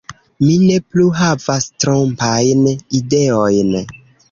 [0.45, 2.67] Mi ne plu havas trompajn
[3.03, 3.73] ideojn.